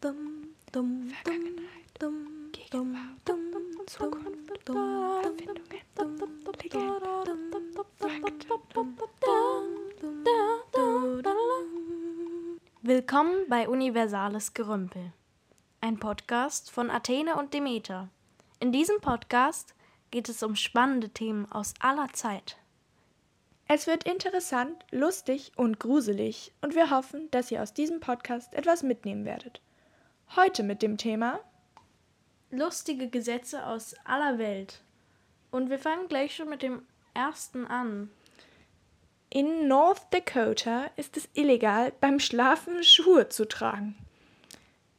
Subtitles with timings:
[0.00, 1.66] dumm, dumm, Vergangenheit,
[1.98, 6.16] dumm, Gegenwart, dumm, dumm, Zukunft, dumm, Erfindungen, dumm,
[6.62, 7.52] Legenden,
[12.82, 15.12] Willkommen bei Universales Gerümpel,
[15.80, 18.08] ein Podcast von Athene und Demeter.
[18.60, 19.74] In diesem Podcast
[20.10, 22.58] geht es um spannende Themen aus aller Zeit.
[23.68, 28.82] Es wird interessant, lustig und gruselig und wir hoffen, dass ihr aus diesem Podcast etwas
[28.82, 29.60] mitnehmen werdet.
[30.34, 31.40] Heute mit dem Thema
[32.50, 34.82] Lustige Gesetze aus aller Welt.
[35.50, 36.82] Und wir fangen gleich schon mit dem
[37.14, 38.10] ersten an.
[39.30, 43.94] In North Dakota ist es illegal, beim Schlafen Schuhe zu tragen.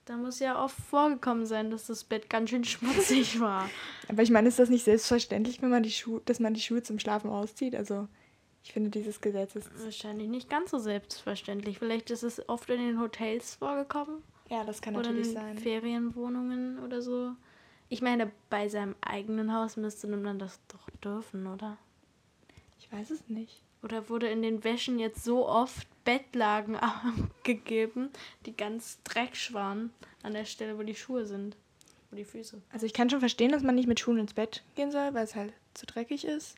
[0.05, 3.69] Da muss ja oft vorgekommen sein, dass das Bett ganz schön schmutzig war.
[4.07, 6.81] Aber ich meine, ist das nicht selbstverständlich, wenn man die Schuhe, dass man die Schuhe
[6.81, 7.75] zum Schlafen auszieht?
[7.75, 8.07] Also
[8.63, 9.69] ich finde dieses Gesetz ist.
[9.83, 11.79] Wahrscheinlich nicht ganz so selbstverständlich.
[11.79, 14.23] Vielleicht ist es oft in den Hotels vorgekommen.
[14.49, 15.57] Ja, das kann oder natürlich in sein.
[15.57, 17.33] Ferienwohnungen oder so.
[17.89, 21.77] Ich meine, bei seinem eigenen Haus müsste man das doch dürfen, oder?
[22.79, 23.61] Ich weiß es nicht.
[23.83, 26.77] Oder wurde in den Wäschen jetzt so oft Bettlagen
[27.43, 28.09] gegeben,
[28.45, 29.91] die ganz dreckig waren
[30.23, 31.55] an der Stelle, wo die Schuhe sind?
[32.09, 32.61] Wo die Füße.
[32.71, 35.25] Also ich kann schon verstehen, dass man nicht mit Schuhen ins Bett gehen soll, weil
[35.25, 36.55] es halt zu dreckig ist.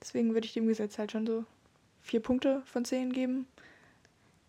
[0.00, 1.44] Deswegen würde ich dem Gesetz halt schon so
[2.00, 3.46] vier Punkte von zehn geben.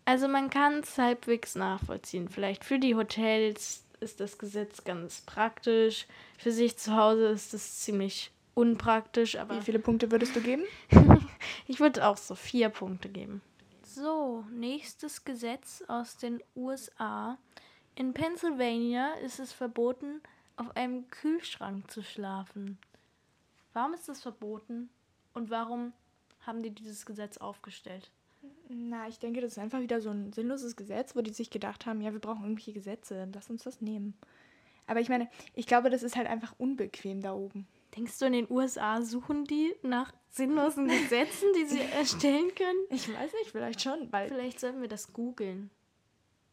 [0.04, 2.28] Also man kann es halbwegs nachvollziehen.
[2.28, 6.06] Vielleicht für die Hotels ist das Gesetz ganz praktisch.
[6.38, 10.64] Für sich zu Hause ist es ziemlich unpraktisch, aber Wie viele Punkte würdest du geben?
[11.68, 13.40] ich würde auch so vier Punkte geben.
[13.84, 17.38] So, nächstes Gesetz aus den USA.
[17.94, 20.20] In Pennsylvania ist es verboten,
[20.56, 22.78] auf einem Kühlschrank zu schlafen.
[23.72, 24.90] Warum ist das verboten
[25.34, 25.92] und warum
[26.46, 28.10] haben die dieses Gesetz aufgestellt?
[28.74, 31.84] Na, ich denke, das ist einfach wieder so ein sinnloses Gesetz, wo die sich gedacht
[31.84, 34.14] haben, ja, wir brauchen irgendwelche Gesetze, lass uns das nehmen.
[34.86, 37.68] Aber ich meine, ich glaube, das ist halt einfach unbequem da oben.
[37.94, 42.78] Denkst du, in den USA suchen die nach sinnlosen Gesetzen, die sie erstellen können?
[42.88, 44.28] Ich weiß nicht, vielleicht schon, weil.
[44.28, 45.70] Vielleicht sollten wir das googeln.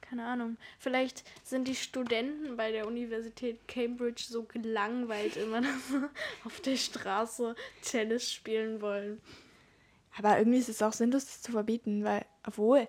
[0.09, 0.57] Keine Ahnung.
[0.79, 6.03] Vielleicht sind die Studenten bei der Universität Cambridge so gelangweilt immer, dass
[6.45, 9.21] auf der Straße Tennis spielen wollen.
[10.17, 12.89] Aber irgendwie ist es auch sinnlos, das zu verbieten, weil, obwohl,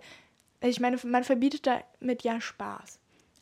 [0.61, 2.99] ich meine, man verbietet damit ja Spaß.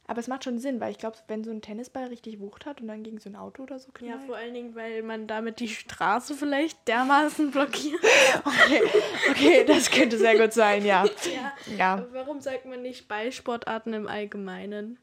[0.10, 2.80] Aber es macht schon Sinn, weil ich glaube, wenn so ein Tennisball richtig Wucht hat
[2.80, 4.26] und dann gegen so ein Auto oder so Ja, knallt.
[4.26, 8.00] vor allen Dingen, weil man damit die Straße vielleicht dermaßen blockiert.
[8.46, 8.82] okay,
[9.30, 11.06] okay, das könnte sehr gut sein, ja.
[11.06, 11.54] ja.
[11.78, 12.08] Ja.
[12.14, 14.98] Warum sagt man nicht Ballsportarten im Allgemeinen?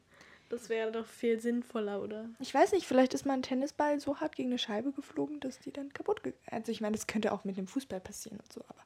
[0.49, 2.29] Das wäre doch viel sinnvoller, oder?
[2.39, 5.59] Ich weiß nicht, vielleicht ist mal ein Tennisball so hart gegen eine Scheibe geflogen, dass
[5.59, 8.51] die dann kaputt gegangen Also ich meine, das könnte auch mit dem Fußball passieren und
[8.53, 8.81] so, aber.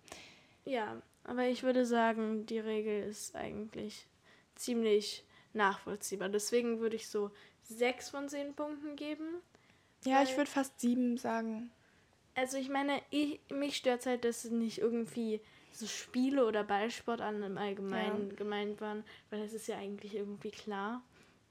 [0.65, 4.07] Ja, aber ich würde sagen, die Regel ist eigentlich
[4.56, 6.30] ziemlich nachvollziehbar.
[6.30, 7.31] Deswegen würde ich so
[7.63, 9.42] sechs von zehn Punkten geben.
[10.06, 11.72] Ja, ich würde fast sieben sagen.
[12.36, 15.42] Also ich meine, ich, mich stört halt, dass es nicht irgendwie
[15.72, 21.01] so Spiele oder Ballsportarten im Allgemeinen gemeint waren, weil das ist ja eigentlich irgendwie klar.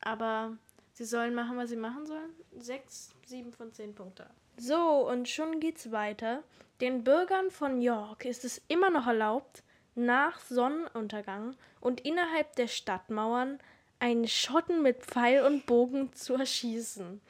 [0.01, 0.57] Aber
[0.93, 2.31] sie sollen machen, was sie machen sollen.
[2.59, 4.29] Sechs, sieben von zehn Punkte.
[4.57, 6.43] So, und schon geht's weiter.
[6.81, 9.63] Den Bürgern von York ist es immer noch erlaubt,
[9.95, 13.59] nach Sonnenuntergang und innerhalb der Stadtmauern
[14.01, 17.21] einen Schotten mit Pfeil und Bogen zu erschießen.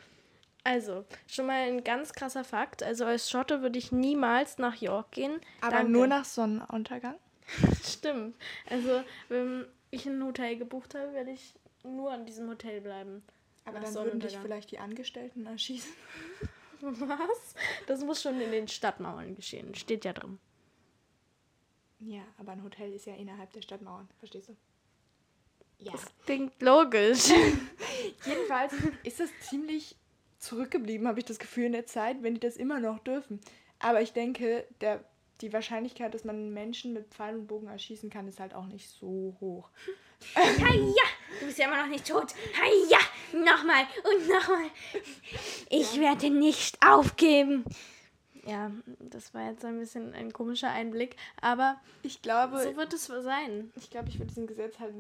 [0.65, 2.83] Also, schon mal ein ganz krasser Fakt.
[2.83, 5.41] Also als Schotte würde ich niemals nach York gehen.
[5.61, 5.93] Aber Danke.
[5.93, 7.15] nur nach Sonnenuntergang?
[7.83, 8.37] Stimmt.
[8.69, 11.55] Also, wenn ich ein Hotel gebucht habe, werde ich
[11.85, 13.23] nur an diesem Hotel bleiben.
[13.65, 15.93] Aber dann würden dich vielleicht die Angestellten erschießen.
[16.81, 17.55] Was?
[17.87, 19.75] Das muss schon in den Stadtmauern geschehen.
[19.75, 20.39] Steht ja drin.
[22.01, 24.09] Ja, aber ein Hotel ist ja innerhalb der Stadtmauern.
[24.19, 24.57] Verstehst du?
[25.79, 25.93] Ja.
[25.93, 27.29] Das klingt logisch.
[28.27, 28.73] Jedenfalls
[29.05, 29.97] ist es ziemlich
[30.39, 33.41] zurückgeblieben, habe ich das Gefühl, in der Zeit, wenn die das immer noch dürfen.
[33.79, 35.05] Aber ich denke, der,
[35.41, 38.89] die Wahrscheinlichkeit, dass man Menschen mit Pfeil und Bogen erschießen kann, ist halt auch nicht
[38.91, 39.71] so hoch.
[40.35, 41.05] Heia!
[41.41, 42.35] Du bist ja immer noch nicht tot.
[42.57, 42.99] Heia!
[43.33, 44.71] Nochmal und nochmal.
[45.71, 46.03] Ich ja.
[46.03, 47.65] werde nicht aufgeben.
[48.47, 53.05] Ja, das war jetzt ein bisschen ein komischer Einblick, aber ich glaube, so wird es
[53.05, 53.71] sein.
[53.77, 54.95] Ich glaube, ich würde diesem Gesetz halt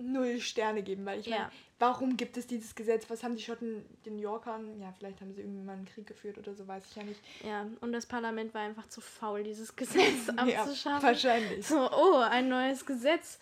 [0.00, 1.38] null Sterne geben, weil ich ja.
[1.38, 3.08] meine, warum gibt es dieses Gesetz?
[3.08, 4.80] Was haben die Schotten den Yorkern?
[4.80, 7.20] Ja, vielleicht haben sie irgendwie mal einen Krieg geführt oder so, weiß ich ja nicht.
[7.44, 11.00] Ja, und das Parlament war einfach zu faul, dieses Gesetz abzuschaffen.
[11.00, 11.66] ja, wahrscheinlich.
[11.66, 13.38] So, oh, ein neues Gesetz.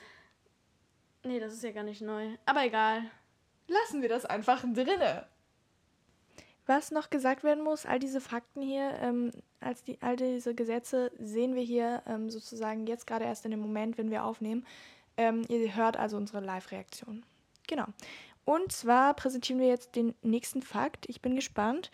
[1.25, 2.29] Nee, das ist ja gar nicht neu.
[2.45, 3.03] Aber egal.
[3.69, 5.27] Lassen wir das einfach drinne.
[6.67, 9.31] Was noch gesagt werden muss, all diese Fakten hier, ähm,
[9.61, 13.61] als die, all diese Gesetze sehen wir hier ähm, sozusagen jetzt gerade erst in dem
[13.61, 14.67] Moment, wenn wir aufnehmen.
[15.17, 17.25] Ähm, ihr hört also unsere Live-Reaktion.
[17.67, 17.87] Genau.
[18.45, 21.09] Und zwar präsentieren wir jetzt den nächsten Fakt.
[21.09, 21.91] Ich bin gespannt.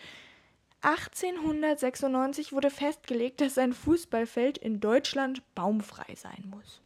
[0.82, 6.80] 1896 wurde festgelegt, dass ein Fußballfeld in Deutschland baumfrei sein muss.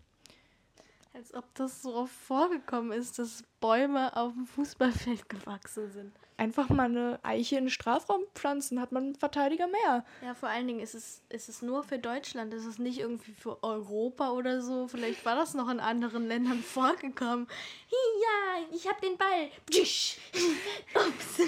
[1.14, 6.68] Als ob das so oft vorgekommen ist, dass Bäume auf dem Fußballfeld gewachsen sind einfach
[6.68, 10.04] mal eine Eiche in den Strafraum pflanzen, hat man einen Verteidiger mehr.
[10.22, 13.32] Ja, vor allen Dingen ist es, ist es nur für Deutschland, ist es nicht irgendwie
[13.32, 14.88] für Europa oder so.
[14.88, 17.46] Vielleicht war das noch in anderen Ländern vorgekommen.
[17.90, 19.50] Ja, ich hab den Ball.
[21.08, 21.40] Ups.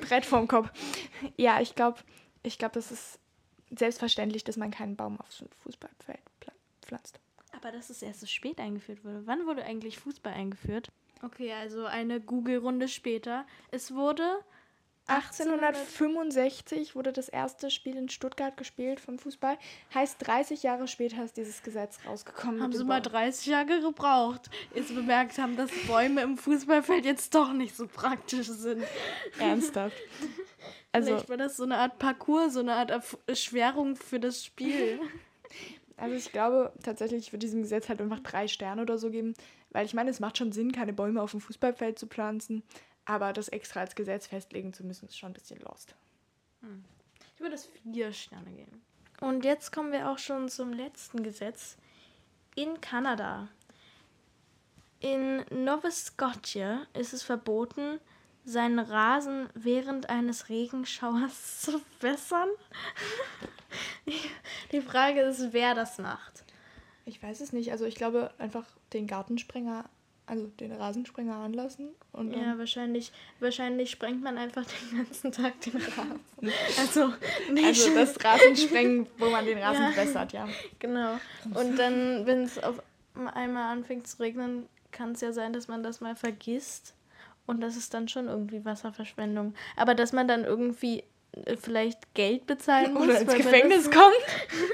[0.00, 0.70] Brett vorm Kopf.
[1.36, 2.00] Ja, ich glaube,
[2.42, 3.18] ich glaub, das ist
[3.70, 6.20] selbstverständlich, dass man keinen Baum aufs Fußballfeld
[6.82, 7.20] pflanzt.
[7.52, 9.26] Aber dass es erst so spät eingeführt wurde.
[9.26, 10.90] Wann wurde eigentlich Fußball eingeführt?
[11.22, 13.46] Okay, also eine Google-Runde später.
[13.70, 14.38] Es wurde
[15.08, 19.56] 1865 wurde das erste Spiel in Stuttgart gespielt vom Fußball.
[19.94, 22.60] Heißt, 30 Jahre später ist dieses Gesetz rausgekommen.
[22.60, 27.34] Haben sie mal 30 Jahre gebraucht, bis sie bemerkt haben, dass Bäume im Fußballfeld jetzt
[27.34, 28.82] doch nicht so praktisch sind.
[29.38, 29.96] Ernsthaft.
[30.92, 32.90] Also, Vielleicht war das so eine Art Parcours, so eine Art
[33.26, 34.98] Erschwerung für das Spiel.
[35.98, 39.32] Also ich glaube tatsächlich, ich würde diesem Gesetz halt einfach drei Sterne oder so geben,
[39.76, 42.62] weil ich meine, es macht schon Sinn, keine Bäume auf dem Fußballfeld zu pflanzen,
[43.04, 45.94] aber das extra als Gesetz festlegen zu müssen, ist schon ein bisschen lost.
[46.62, 46.82] Hm.
[47.34, 48.80] Ich würde das vier Sterne geben.
[49.20, 51.76] Und jetzt kommen wir auch schon zum letzten Gesetz.
[52.54, 53.48] In Kanada.
[55.00, 58.00] In Nova Scotia ist es verboten,
[58.46, 62.48] seinen Rasen während eines Regenschauers zu wässern.
[64.72, 66.45] Die Frage ist, wer das macht.
[67.06, 67.70] Ich weiß es nicht.
[67.70, 69.84] Also ich glaube einfach den Gartensprenger,
[70.26, 71.90] also den Rasensprenger anlassen.
[72.12, 76.20] Und, ja, wahrscheinlich, wahrscheinlich sprengt man einfach den ganzen Tag den Rasen.
[76.78, 77.12] Also,
[77.50, 77.64] nicht.
[77.64, 80.48] also das Rasensprengen, wo man den Rasen ja, wässert, ja.
[80.80, 81.18] Genau.
[81.54, 82.82] Und dann, wenn es auf
[83.14, 86.94] einmal anfängt zu regnen, kann es ja sein, dass man das mal vergisst.
[87.46, 89.54] Und das ist dann schon irgendwie Wasserverschwendung.
[89.76, 91.04] Aber dass man dann irgendwie
[91.60, 93.04] vielleicht Geld bezahlen muss.
[93.04, 94.14] Oder ins Gefängnis kommt.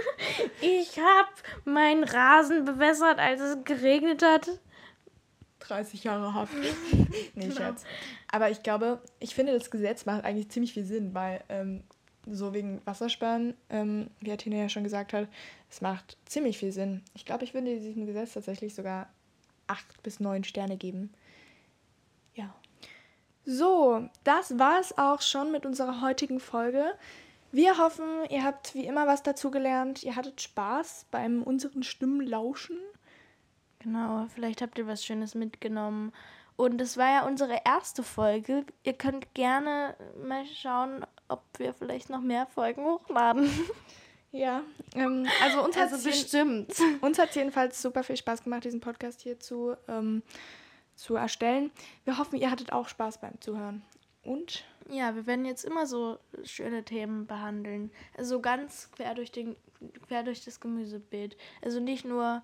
[0.61, 1.29] ich habe
[1.65, 4.49] meinen Rasen bewässert, als es geregnet hat.
[5.61, 6.55] 30 Jahre Haft.
[6.93, 7.55] nee, genau.
[7.55, 7.85] Scherz.
[8.31, 11.85] Aber ich glaube, ich finde, das Gesetz macht eigentlich ziemlich viel Sinn, weil ähm,
[12.27, 15.29] so wegen Wassersparen, ähm, wie Athena ja schon gesagt hat,
[15.71, 17.03] es macht ziemlich viel Sinn.
[17.15, 19.09] Ich glaube, ich würde diesem Gesetz tatsächlich sogar
[19.67, 21.13] acht bis neun Sterne geben.
[23.45, 26.95] So, das war es auch schon mit unserer heutigen Folge.
[27.51, 30.03] Wir hoffen, ihr habt wie immer was dazugelernt.
[30.05, 32.79] Ihr hattet Spaß beim unseren Stimmen lauschen.
[33.81, 36.13] Genau, vielleicht habt ihr was Schönes mitgenommen.
[36.57, 38.65] Und es war ja unsere erste Folge.
[38.85, 43.51] Ihr könnt gerne mal schauen, ob wir vielleicht noch mehr Folgen hochladen.
[44.35, 44.63] Ja,
[44.95, 46.73] ähm, also uns also hat bestimmt.
[47.03, 50.23] Uns hat jedenfalls super viel Spaß gemacht, diesen Podcast hier zu ähm,
[50.95, 51.71] zu erstellen.
[52.05, 53.83] Wir hoffen, ihr hattet auch Spaß beim Zuhören.
[54.25, 54.65] Und?
[54.91, 57.91] Ja, wir werden jetzt immer so schöne Themen behandeln.
[58.17, 59.57] Also ganz quer durch, den,
[60.07, 61.37] quer durch das Gemüsebild.
[61.63, 62.43] Also nicht nur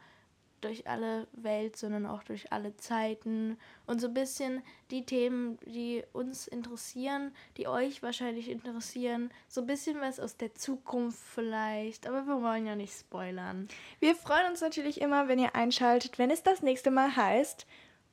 [0.61, 6.03] durch alle Welt, sondern auch durch alle Zeiten und so ein bisschen die Themen, die
[6.13, 12.27] uns interessieren, die euch wahrscheinlich interessieren, so ein bisschen was aus der Zukunft vielleicht, aber
[12.27, 13.69] wir wollen ja nicht spoilern.
[14.01, 17.67] Wir freuen uns natürlich immer, wenn ihr einschaltet, wenn es das nächste Mal heißt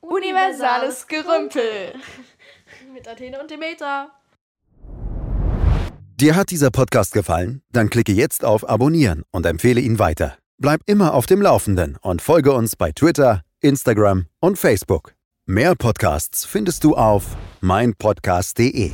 [0.08, 1.94] Universales Gerümpel.
[2.92, 4.10] Mit Athene und Demeter.
[6.18, 7.62] Dir hat dieser Podcast gefallen?
[7.72, 10.38] Dann klicke jetzt auf Abonnieren und empfehle ihn weiter.
[10.58, 15.14] Bleib immer auf dem Laufenden und folge uns bei Twitter, Instagram und Facebook.
[15.44, 18.92] Mehr Podcasts findest du auf meinpodcast.de.